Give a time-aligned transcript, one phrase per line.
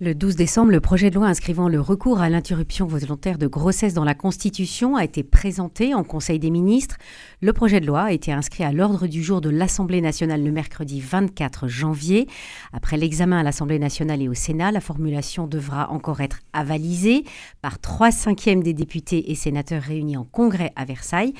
[0.00, 3.94] Le 12 décembre, le projet de loi inscrivant le recours à l'interruption volontaire de grossesse
[3.94, 6.96] dans la Constitution a été présenté en Conseil des ministres.
[7.40, 10.50] Le projet de loi a été inscrit à l'ordre du jour de l'Assemblée nationale le
[10.50, 12.26] mercredi 24 janvier.
[12.72, 17.22] Après l'examen à l'Assemblée nationale et au Sénat, la formulation devra encore être avalisée
[17.62, 21.34] par trois cinquièmes des députés et sénateurs réunis en congrès à Versailles.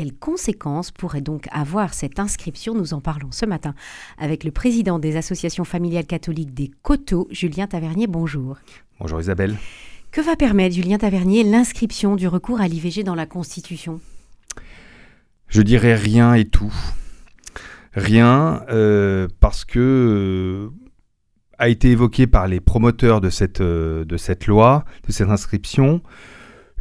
[0.00, 3.74] Quelles conséquences pourrait donc avoir cette inscription Nous en parlons ce matin
[4.16, 8.06] avec le président des associations familiales catholiques des Coteaux, Julien Tavernier.
[8.06, 8.56] Bonjour.
[8.98, 9.58] Bonjour Isabelle.
[10.10, 14.00] Que va permettre, Julien Tavernier, l'inscription du recours à l'IVG dans la Constitution?
[15.48, 16.72] Je dirais rien et tout.
[17.92, 20.70] Rien, euh, parce que euh,
[21.58, 26.00] a été évoqué par les promoteurs de cette, euh, de cette loi, de cette inscription,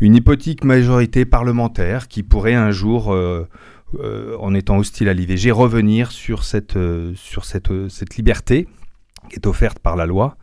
[0.02, 3.48] une hypothique majorité parlementaire qui pourrait un jour, euh,
[4.00, 7.70] euh, en étant hostile à l'IVG, revenir sur cette, euh, sur cette,
[8.18, 8.68] liberté
[9.30, 10.38] qui est offerte par la loi.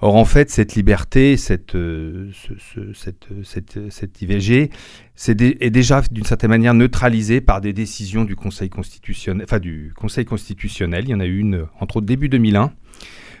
[0.00, 4.70] Or, en fait, cette liberté, cette, ce, ce, cette, cette, cette, IVG,
[5.14, 9.94] c'est est déjà d'une certaine manière neutralisée par des décisions du Conseil constitutionnel, enfin du
[9.96, 11.04] Conseil constitutionnel.
[11.04, 12.72] Il y en a eu une entre autres début 2001,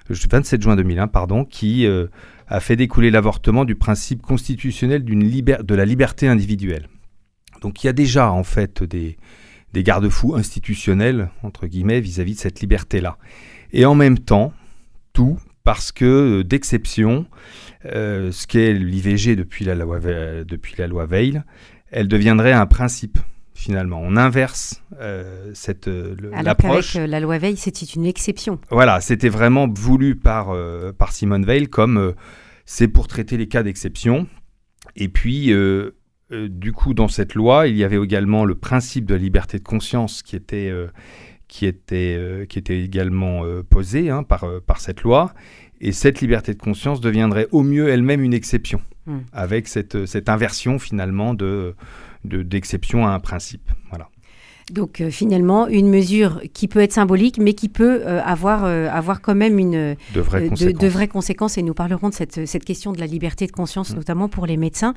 [0.08, 1.86] le 27 juin 2001, pardon, qui
[2.48, 6.88] a fait découler l'avortement du principe constitutionnel de la liberté individuelle.
[7.60, 9.16] Donc il y a déjà en fait des,
[9.74, 13.18] garde-fous institutionnels, entre guillemets, vis-à-vis -vis de cette liberté-là.
[13.72, 14.52] Et en même temps,
[15.12, 17.26] tout parce que d'exception,
[17.86, 19.98] euh, ce qu'est l'IVG depuis la loi
[21.06, 21.42] Veil,
[21.90, 23.18] elle deviendrait un principe
[23.56, 24.00] finalement.
[24.02, 26.96] On inverse euh, cette l'approche.
[26.96, 28.60] Avec la loi Veil, c'était une exception.
[28.70, 32.12] Voilà, c'était vraiment voulu par, euh, par Simone Veil comme euh,
[32.66, 34.28] c'est pour traiter les cas d'exception.
[34.94, 35.92] Et puis, euh,
[36.30, 39.64] du coup, dans cette loi, il y avait également le principe de la liberté de
[39.64, 40.72] conscience qui était,
[41.48, 45.32] qui était, qui était également posé hein, par, par cette loi.
[45.80, 49.18] Et cette liberté de conscience deviendrait au mieux elle-même une exception, mmh.
[49.32, 51.74] avec cette, cette inversion finalement de
[52.24, 53.70] d'exception à un principe.
[53.90, 54.08] Voilà.
[54.72, 58.88] Donc euh, finalement, une mesure qui peut être symbolique, mais qui peut euh, avoir, euh,
[58.90, 61.56] avoir quand même une, de, vraies de, de, vraies conséquences.
[61.56, 63.96] Et nous parlerons de cette, cette question de la liberté de conscience, mmh.
[63.96, 64.94] notamment pour les médecins.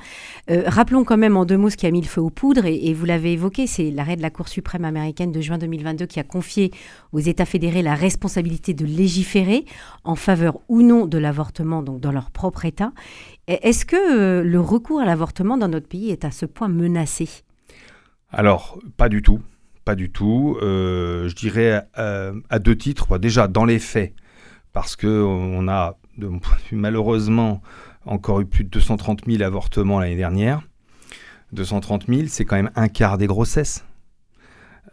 [0.48, 2.88] rappelons quand même en deux mots ce qui a mis le feu aux poudres, et,
[2.88, 6.18] et vous l'avez évoqué, c'est l'arrêt de la Cour suprême américaine de juin 2022 qui
[6.18, 6.72] a confié
[7.12, 9.66] aux États fédérés la responsabilité de légiférer
[10.02, 12.92] en faveur ou non de l'avortement, donc dans leur propre État.
[13.46, 17.28] Est-ce que le recours à l'avortement dans notre pays est à ce point menacé?
[18.32, 19.40] Alors, pas du tout.
[19.90, 20.56] Pas du tout.
[20.62, 23.08] Euh, je dirais euh, à deux titres.
[23.08, 24.14] Bah, déjà, dans les faits,
[24.72, 27.60] parce qu'on a, de mon point de vue, malheureusement,
[28.06, 30.62] encore eu plus de 230 000 avortements l'année dernière.
[31.54, 33.84] 230 000, c'est quand même un quart des grossesses.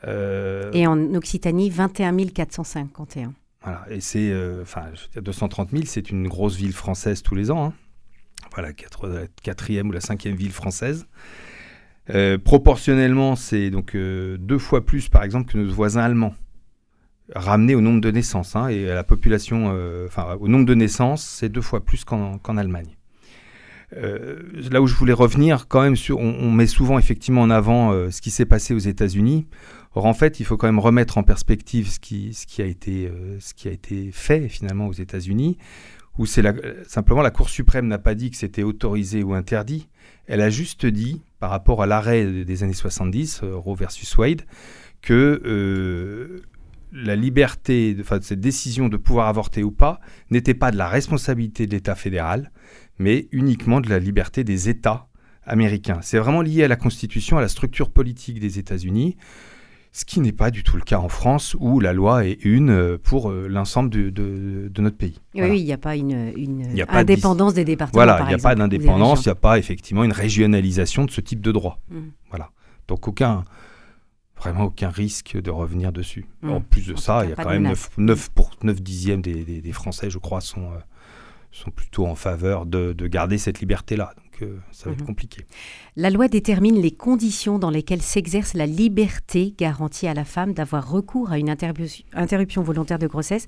[0.08, 0.72] Euh...
[0.74, 3.34] Et en Occitanie, 21 451.
[3.62, 7.66] Voilà, et c'est, euh, enfin, 230 000, c'est une grosse ville française tous les ans.
[7.66, 7.74] Hein.
[8.52, 8.70] Voilà,
[9.04, 11.06] la quatrième ou la cinquième ville française.
[12.10, 16.36] Euh, proportionnellement, c'est donc euh, deux fois plus, par exemple, que nos voisins allemands,
[17.36, 18.56] ramené au nombre de naissances.
[18.56, 22.06] Hein, et à la population, euh, enfin, au nombre de naissances, c'est deux fois plus
[22.06, 22.96] qu'en qu Allemagne.
[23.92, 27.94] Là où je voulais revenir, quand même, sur, on, on met souvent effectivement en avant
[28.12, 29.48] ce qui s'est passé aux États-Unis.
[29.96, 32.66] Or, en fait, il faut quand même remettre en perspective ce qui, ce qui, a,
[32.66, 35.58] été, ce qui a été fait finalement aux États-Unis,
[36.18, 39.88] où simplement la Cour suprême n'a pas dit que c'était autorisé ou interdit.
[40.28, 44.42] Elle a juste dit, par rapport à l'arrêt des années 70, euh, Roe versus Wade,
[45.02, 46.42] que euh,
[46.92, 51.68] la liberté, enfin, cette décision de pouvoir avorter ou pas, n'était pas de la responsabilité
[51.68, 52.52] de l'État fédéral,
[53.00, 55.08] mais uniquement de la liberté des États
[55.46, 56.00] américains.
[56.02, 59.18] C'est vraiment lié à la Constitution, à la structure politique des États-Unis
[59.98, 62.70] ce qui n'est pas du tout le cas en France où la loi est une
[62.70, 65.20] euh, pour euh, l'ensemble de, de, de, notre pays.
[65.34, 67.98] Oui, il n'y a pas une, une a indépendance des départements.
[67.98, 71.20] Voilà, il n'y a pas d'indépendance, il n'y a pas effectivement une régionalisation de ce
[71.20, 71.80] type de droit.
[71.90, 71.98] Mmh.
[72.30, 72.52] Voilà.
[72.88, 73.44] Donc aucun,
[74.38, 76.28] vraiment aucun risque de revenir dessus.
[76.44, 76.52] Mmh.
[76.52, 79.24] En plus de en ça, il y a quand même 9, 9, pour 9 dixièmes
[79.24, 80.80] des, des, des, Français, je crois, sont, euh,
[81.52, 84.14] sont plutôt en faveur de, de garder cette liberté-là.
[84.40, 85.00] Donc euh, ça va mmh.
[85.00, 85.46] être compliqué.
[85.96, 90.90] La loi détermine les conditions dans lesquelles s'exerce la liberté garantie à la femme d'avoir
[90.90, 93.48] recours à une interruption volontaire de grossesse.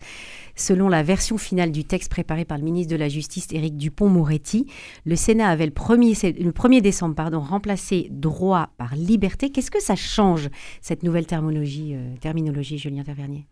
[0.56, 4.68] Selon la version finale du texte préparé par le ministre de la Justice, Éric Dupont-Moretti,
[5.06, 9.52] le Sénat avait le 1er, le 1er décembre pardon, remplacé droit par liberté.
[9.52, 10.50] Qu'est-ce que ça change,
[10.82, 13.46] cette nouvelle terminologie, euh, terminologie Julien Tavernier?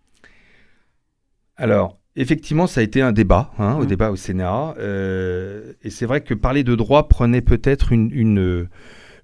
[1.55, 3.79] Alors, Effectivement, ça a été un débat, hein, mmh.
[3.79, 4.73] au débat au Sénat.
[4.79, 8.67] Euh, et c'est vrai que parler de droit prenait peut-être une, une,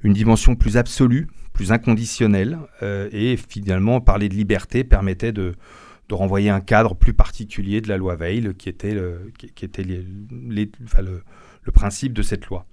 [0.04, 2.60] une, dimension plus absolue, plus inconditionnelle.
[2.84, 5.54] Euh, et finalement, parler de liberté permettait de,
[6.12, 10.06] renvoyer un cadre plus particulier de la loi Veil, qui était le, qui, était les,
[10.30, 12.68] le, principe de cette loi.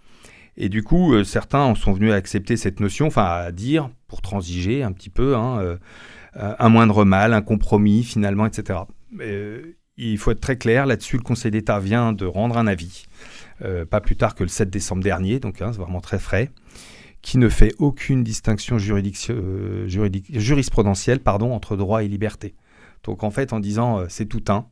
[0.58, 4.20] Et du coup, euh, certains sont venus à accepter cette notion, enfin à dire, pour
[4.20, 5.78] transiger un petit peu, hein, euh,
[6.34, 8.80] un moindre mal, un compromis finalement, etc.
[10.08, 13.04] il faut être très clair là-dessus, le Conseil d'État vient de rendre un avis,
[13.90, 16.50] pas plus tard que le 7 décembre dernier, donc hein, c'est vraiment très frais,
[17.22, 22.54] qui ne fait aucune distinction euh, jurisprudentielle pardon, entre droit et liberté.
[23.04, 24.66] Donc en fait, en disant euh, c'est tout un,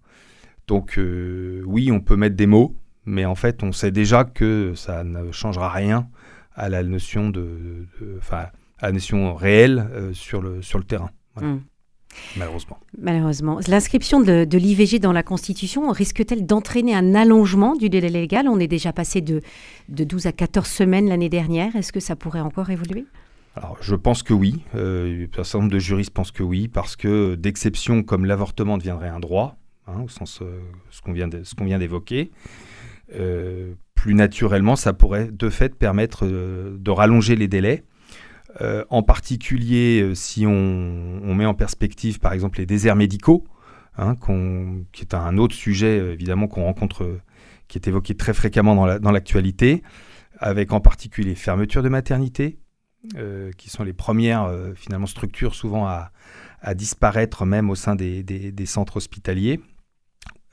[0.66, 4.72] donc euh, oui, on peut mettre des mots, mais en fait, on sait déjà que
[4.74, 6.08] ça ne changera rien
[6.54, 7.86] à la notion de,
[8.30, 8.50] à
[8.82, 11.10] la notion réelle sur, le, sur le terrain.
[11.40, 11.58] Mmh.
[12.36, 12.78] Malheureusement.
[12.98, 13.60] Malheureusement.
[13.68, 18.48] L'inscription de, l'IVG dans la Constitution risque-t-elle d'entraîner un allongement du délai légal?
[18.48, 19.40] On est déjà passé de,
[19.88, 21.74] de 12 à 14 semaines l'année dernière.
[21.76, 23.04] Est-ce que ça pourrait encore évoluer?
[23.56, 24.62] Alors, je pense que oui.
[24.74, 29.08] Euh, un certain nombre de juristes pensent que oui, parce que d'exceptions comme l'avortement deviendrait
[29.08, 29.56] un droit,
[29.88, 30.60] hein, au sens euh,
[30.90, 32.30] ce qu'on vient d'évoquer,
[33.14, 37.82] euh, plus naturellement, ça pourrait de fait permettre de rallonger les délais
[38.60, 43.44] euh, en particulier, euh, si on, met en perspective, par exemple, les déserts médicaux,
[43.96, 44.14] hein,
[44.92, 47.20] qui est un autre sujet, euh, évidemment, qu'on rencontre,
[47.68, 49.82] qui est évoqué très fréquemment dans l'actualité,
[50.38, 52.58] avec en particulier fermeture de maternité,
[53.56, 56.10] qui sont les premières, finalement, structures souvent à,
[56.74, 59.60] disparaître même au sein des, des centres hospitaliers.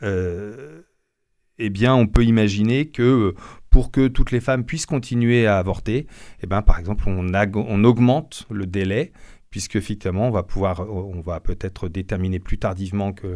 [0.01, 3.33] eh bien, on peut imaginer que
[3.75, 6.07] pour que toutes les femmes puissent continuer à avorter,
[6.41, 9.11] eh ben, par exemple, on, on augmente le délai
[9.49, 13.27] puisque effectivement, on va pouvoir, on va peut-être déterminer plus tardivement que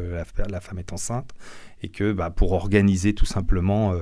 [0.49, 1.31] la, femme est enceinte,
[1.83, 3.99] et que bah, pour organiser tout simplement euh,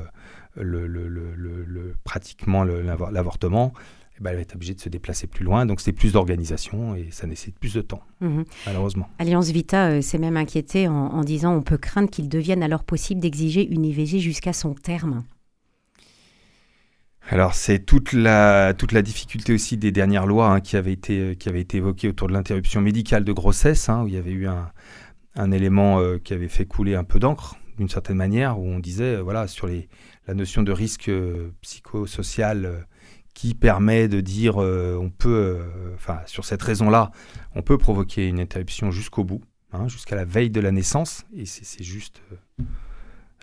[0.55, 3.73] le, pratiquement l'avortement,
[4.19, 6.93] eh ben, elle va être obligée de se déplacer plus loin, donc c'est plus d'organisation
[6.93, 8.45] et ça nécessite plus de temps, mhm.
[8.67, 9.09] malheureusement.
[9.17, 12.83] Alliance Vita euh, s'est même inquiétée en, en disant on peut craindre qu'il devienne alors
[12.83, 15.23] possible d'exiger une IVG jusqu'à son terme.
[17.29, 22.07] Alors c'est toute la, difficulté aussi des dernières lois hein, qui, avaient été, qui évoquées
[22.07, 24.71] autour de l'interruption médicale de grossesse, hein, où il y avait eu un,
[25.35, 28.79] un élément euh, qui avait fait couler un peu d'encre, d'une certaine manière, où on
[28.79, 29.89] disait, euh, voilà, sur les,
[30.25, 32.87] la notion de risque euh, psychosocial
[33.33, 35.59] qui permet de dire, on peut,
[35.93, 37.11] enfin, sur cette raison-là,
[37.53, 39.43] on peut provoquer une interruption jusqu'au bout,
[39.73, 42.23] hein, jusqu'à la veille de la naissance, et c'est juste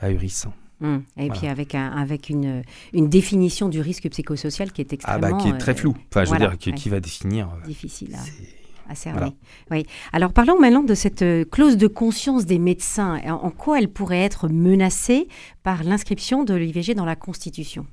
[0.00, 0.52] ahurissant.
[0.84, 1.02] Hum.
[1.16, 5.26] Et puis avec, un, avec une, une, définition du risque psychosocial qui est extrêmement...
[5.26, 5.96] Ah bah qui est très euh, flou.
[6.10, 7.48] Enfin, je veux dire, qui, va définir...
[7.48, 8.14] Euh, Difficile
[8.86, 9.34] à, cerner.
[9.70, 9.86] Oui.
[10.12, 13.18] Alors parlons maintenant de cette euh, clause de conscience des médecins.
[13.26, 15.26] En, quoi elle pourrait être menacée
[15.62, 17.86] par l'inscription de l'IVG dans la Constitution?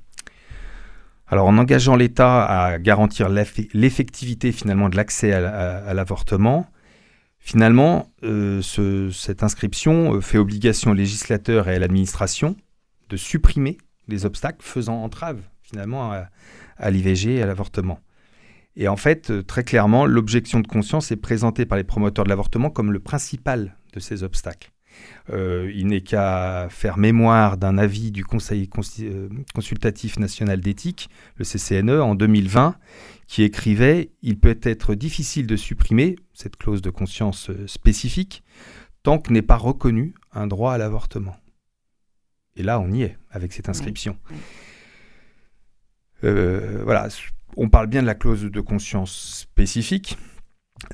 [1.28, 6.66] Alors, en engageant l'État à garantir l'effectivité finalement de l'accès à, l'avortement,
[7.38, 12.54] finalement, ce, cette inscription fait obligation au législateur et à l'administration
[13.12, 13.76] de supprimer
[14.08, 16.12] les obstacles faisant entrave finalement
[16.78, 18.00] à, l'IVG et à l'avortement.
[18.74, 22.30] Et en fait, euh, très clairement, l'objection de conscience est présentée par les promoteurs de
[22.30, 24.72] l'avortement comme le principal de ces obstacles.
[25.30, 28.68] Euh, il n'est qu'à faire mémoire d'un avis du Conseil
[29.00, 32.76] euh, consultatif national d'éthique, le CCNE, en 2020,
[33.26, 38.42] qui écrivait Il peut être difficile de supprimer cette clause de conscience spécifique
[39.02, 41.36] tant que n'est pas reconnu un droit à l'avortement.
[42.56, 44.16] Et là, on y est avec cette inscription.
[46.24, 47.08] Euh, voilà,
[47.56, 50.16] on parle bien de la clause de conscience spécifique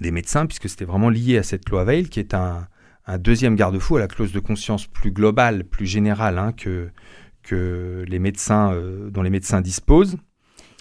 [0.00, 2.68] des médecins, puisque c'était vraiment lié à cette loi Veil, qui est un,
[3.18, 6.90] deuxième garde-fou à la clause de conscience plus globale, plus générale hein, que,
[7.42, 10.18] que les médecins, euh, dont les médecins disposent.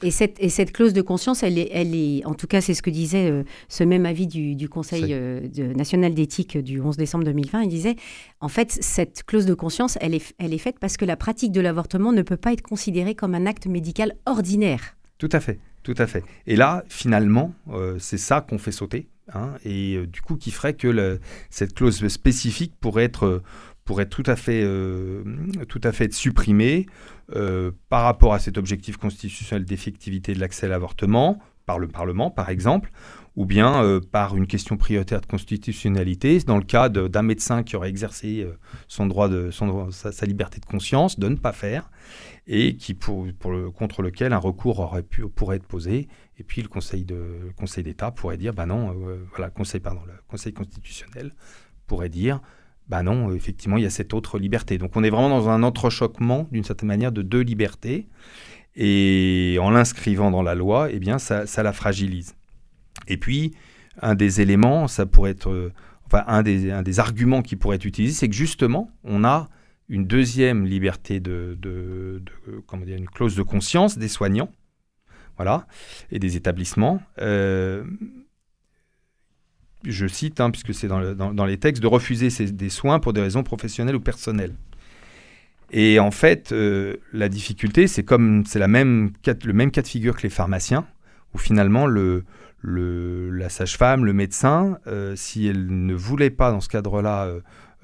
[0.04, 2.76] Et cette, et cette clause de conscience, elle est, elle est en tout cas, c'est
[2.76, 5.42] ce que disait euh, ce même avis du, du Conseil euh,
[5.76, 7.64] national d'éthique du 11 décembre 2020.
[7.64, 7.96] Il disait,
[8.40, 11.52] en fait, cette clause de conscience, elle est, elle est faite parce que la pratique
[11.52, 14.96] de l'avortement ne peut pas être considérée comme un acte médical ordinaire.
[15.18, 16.24] Tout à fait, tout à fait.
[16.46, 19.08] Et là, finalement, euh, c'est ça qu'on fait sauter.
[19.34, 23.42] Hein, et du coup, qui ferait que le, cette clause spécifique pourrait être
[23.88, 25.24] pourrait tout à fait, euh,
[25.68, 26.86] tout à fait être supprimé
[27.36, 32.30] euh, par rapport à cet objectif constitutionnel d'effectivité de l'accès à l'avortement par le Parlement,
[32.30, 32.92] par exemple,
[33.36, 37.76] ou bien euh, par une question prioritaire de constitutionnalité, dans le cas d'un médecin qui
[37.76, 38.46] aurait exercé
[38.88, 41.90] son droit de, son sa, liberté de conscience, de ne pas faire,
[42.46, 43.26] et qui pour,
[43.74, 47.06] contre lequel un recours aurait pu, pourrait être posé, et puis le Conseil
[47.84, 48.96] d'État pourrait dire, bah non,
[49.32, 51.34] voilà, Conseil, pardon, le Conseil constitutionnel
[51.86, 52.42] pourrait dire,
[52.90, 54.78] bah non, effectivement, il y a cette autre liberté.
[54.78, 58.08] Donc on est vraiment dans un entrechoquement, d'une certaine manière, de deux libertés.
[58.76, 62.36] Et en l'inscrivant dans la loi, eh bien, ça, la fragilise.
[63.08, 63.54] Et puis,
[64.02, 65.74] un des éléments, ça pourrait être euh,
[66.06, 69.50] enfin un des, arguments qui pourrait être utilisé, c'est que justement, on a
[69.90, 72.22] une deuxième liberté de, de,
[72.68, 74.52] comment dire, une clause de conscience des soignants,
[75.38, 75.66] voilà,
[76.12, 77.02] et des établissements.
[77.20, 77.84] Euh,
[79.84, 83.22] je cite, hein, puisque c'est dans, dans, les textes, de refuser des soins pour des
[83.22, 84.54] raisons professionnelles ou personnelles.
[85.72, 90.24] Et en fait, euh, la difficulté, c'est comme c'est le même cas de figure que
[90.24, 90.88] les pharmaciens,
[91.34, 92.24] où finalement le,
[92.62, 97.30] le la sage-femme, le médecin, euh, si elle ne voulait pas dans ce cadre-là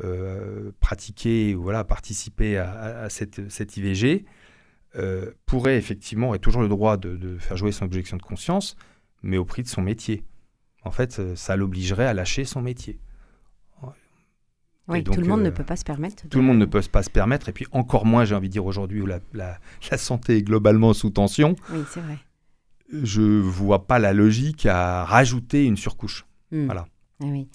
[0.04, 4.26] euh, pratiquer ou voilà participer à, cette, cette, IVG,
[5.46, 8.78] pourrait effectivement aurait toujours le droit de, faire jouer son objection de conscience,
[9.24, 10.24] mais au prix de son métier.
[10.86, 13.00] En fait, ça l'obligerait à lâcher son métier.
[14.88, 16.28] Oui, tout le monde ne peut pas se permettre.
[16.28, 18.54] Tout le monde ne peut pas se permettre, et puis encore moins, j'ai envie de
[18.54, 21.56] dire aujourd'hui, où la, la, santé est globalement sous tension.
[21.72, 22.18] Oui, c'est vrai.
[22.92, 26.25] Je vois pas la logique à rajouter une surcouche.
[26.52, 26.66] Hmm.
[26.66, 26.86] Voilà.
[27.22, 27.48] Ah oui.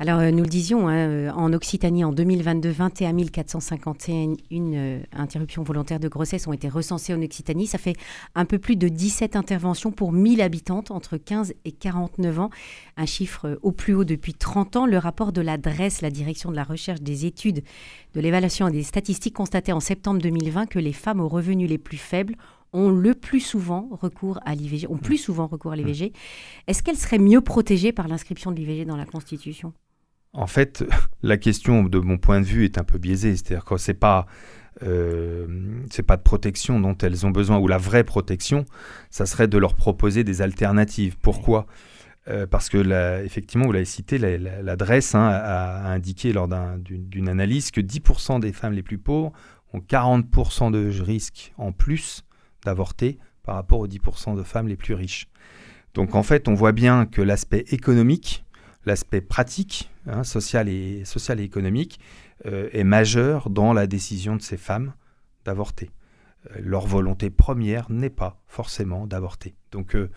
[0.00, 4.36] Alors, euh, nous le disions, hein, euh, en Occitanie, en 2022, 21 451
[4.74, 7.66] euh, interruptions volontaires de grossesse ont été recensées en Occitanie.
[7.66, 7.96] Ça fait
[8.36, 12.50] un peu plus de 17 interventions pour 1000 habitantes entre 15 et 49 ans,
[12.96, 14.86] un chiffre au plus haut depuis 30 ans.
[14.86, 17.64] Le rapport de l'adresse, la direction de la recherche des études,
[18.14, 21.78] de l'évaluation et des statistiques constatait en septembre 2020 que les femmes aux revenus les
[21.78, 22.36] plus faibles
[22.72, 26.12] ont le plus souvent recours à l'IVG, ont plus souvent recours à l'IVG.
[26.68, 29.72] Est-ce qu'elles seraient mieux protégées par l'inscription de l'IVG dans la Constitution?
[30.32, 30.84] En fait,
[31.22, 33.36] la question de mon point de vue est un peu biaisée.
[33.36, 34.26] C'est-à-dire que c'est pas
[34.82, 35.46] euh,
[36.06, 38.64] pas de protection dont elles ont besoin ou la vraie protection,
[39.10, 41.16] ça serait de leur proposer des alternatives.
[41.20, 41.66] Pourquoi?
[42.28, 47.80] Euh, Parce que effectivement, vous l'avez cité, l'adresse hein, a, indiqué lors d'une analyse que
[47.80, 49.32] 10% des femmes les plus pauvres
[49.72, 52.24] ont 40% de risque en plus
[52.64, 55.28] d'avorter par rapport aux 10% de femmes les plus riches.
[55.94, 58.44] Donc en fait, on voit bien que l'aspect économique
[58.84, 62.00] l'aspect pratique, hein, social, et, social et économique,
[62.46, 64.92] euh, est majeur dans la décision de ces femmes
[65.44, 65.90] d'avorter.
[66.50, 69.54] Euh, leur volonté première n'est pas forcément d'avorter.
[69.72, 70.08] Donc euh,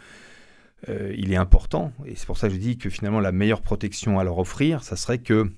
[0.88, 4.20] il est important, et c'est pour ça que je dis que finalement la meilleure protection
[4.20, 5.52] à leur offrir, ça serait que,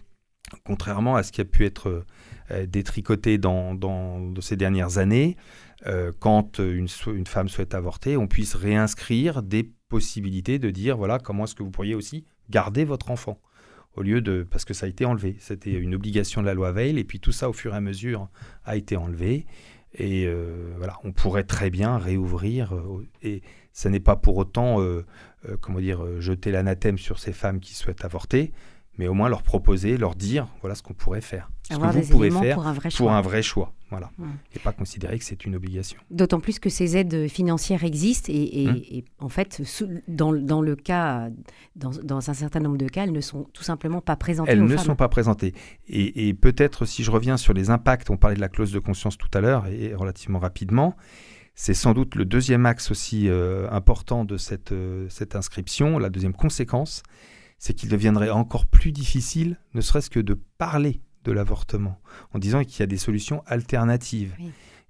[0.65, 2.05] contrairement à ce qui a pu être
[2.67, 5.37] détricoté dans, dans, ces dernières années,
[6.19, 11.45] quand une, une, femme souhaite avorter, on puisse réinscrire des possibilités de dire, voilà, comment
[11.45, 13.39] est-ce que vous pourriez aussi garder votre enfant
[13.95, 15.35] au lieu de parce que ça a été enlevé.
[15.39, 17.81] C'était une obligation de la loi Veil et puis tout ça au fur et à
[17.81, 18.29] mesure
[18.63, 19.45] a été enlevé
[19.95, 23.41] et euh, voilà, on pourrait très bien réouvrir euh, et
[23.73, 25.05] ce n'est pas pour autant euh,
[25.61, 28.53] comment dire jeter l'anathème sur ces femmes qui souhaitent avorter,
[28.97, 32.11] mais au moins leur proposer, leur dire voilà ce qu'on pourrait faire, ce que vous
[32.11, 33.13] pouvez faire pour un vrai choix.
[33.13, 34.09] un vrai choix voilà,
[34.55, 35.99] et pas considérer que c'est une obligation.
[36.09, 39.01] D'autant plus que ces aides financières existent et, hum.
[39.19, 39.61] en fait,
[40.07, 41.29] dans, le cas,
[41.75, 44.51] dans, un certain nombre de cas, elles ne sont tout simplement pas présentées.
[44.51, 45.53] Elles ne sont pas présentées.
[45.87, 49.15] Et, peut-être si je reviens sur les impacts, on parlait de la clause de conscience
[49.15, 50.95] tout à l'heure et relativement rapidement.
[51.53, 56.09] C'est sans doute le deuxième axe aussi euh, important de cette, euh, cette inscription, la
[56.09, 57.03] deuxième conséquence,
[57.63, 61.97] c'est qu'il deviendrait encore plus difficile, ne serait-ce que de parler de l'avortement,
[62.33, 64.35] en disant qu'il y a des solutions alternatives.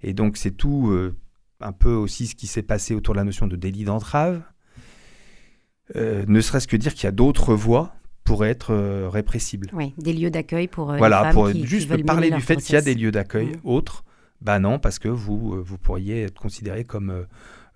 [0.02, 1.14] Et donc c'est tout euh,
[1.60, 4.42] un peu aussi ce qui s'est passé autour de la notion de délit d'entrave,
[5.94, 9.70] euh, ne serait-ce que dire qu'il y a d'autres voies pour être euh, répressibles.
[9.72, 12.82] Oui, des lieux d'accueil pour voilà, pour qui, juste parler du fait qu'il y a
[12.82, 13.68] des lieux d'accueil mmh.
[13.68, 14.02] autres.
[14.40, 17.24] Ben non, parce que vous, vous pourriez être considéré comme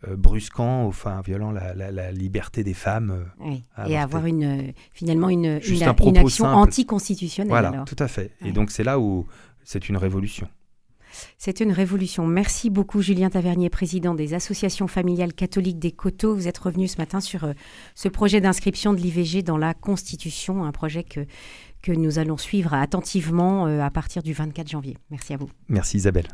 [0.07, 3.27] brusquant, enfin violant la, liberté des femmes.
[3.41, 7.51] Euh, et avoir une, finalement une, une, action anticonstitutionnelle.
[7.51, 8.33] Voilà, tout à fait.
[8.45, 9.27] Et donc c'est là où
[9.65, 10.49] c'est une révolution.
[11.37, 12.27] C'est une révolution.
[12.27, 16.35] Merci beaucoup Julien Tavernier, président des associations familiales catholiques des Coteaux.
[16.35, 17.55] Vous êtes revenu ce matin sur euh,
[17.95, 21.27] ce projet d'inscription de l'IVG dans la Constitution, un projet que,
[21.83, 24.97] que nous allons suivre attentivement à partir du 24 janvier.
[25.11, 25.49] Merci à vous.
[25.69, 26.29] Merci Isabelle.